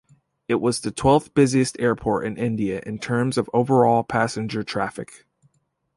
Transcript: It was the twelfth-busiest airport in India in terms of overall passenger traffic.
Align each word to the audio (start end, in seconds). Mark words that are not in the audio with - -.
It 0.47 0.55
was 0.59 0.79
the 0.81 0.89
twelfth-busiest 0.89 1.79
airport 1.79 2.25
in 2.25 2.35
India 2.35 2.81
in 2.83 2.97
terms 2.97 3.37
of 3.37 3.51
overall 3.53 4.03
passenger 4.03 4.63
traffic. 4.63 5.27